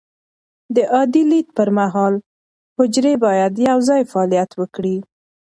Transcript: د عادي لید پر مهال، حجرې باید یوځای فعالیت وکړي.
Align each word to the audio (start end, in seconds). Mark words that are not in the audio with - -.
د 0.75 0.77
عادي 0.93 1.23
لید 1.31 1.47
پر 1.57 1.69
مهال، 1.77 2.13
حجرې 2.77 3.13
باید 3.25 3.63
یوځای 3.69 4.01
فعالیت 4.11 4.51
وکړي. 4.55 4.97